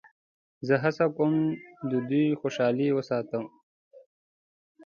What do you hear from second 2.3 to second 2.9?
خوشحالي